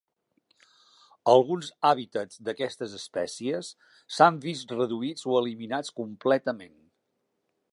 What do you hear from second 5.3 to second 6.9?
o eliminats completament.